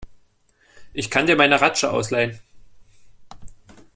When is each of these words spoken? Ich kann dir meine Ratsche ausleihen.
Ich 0.93 1.11
kann 1.11 1.27
dir 1.27 1.35
meine 1.35 1.61
Ratsche 1.61 1.91
ausleihen. 1.91 2.39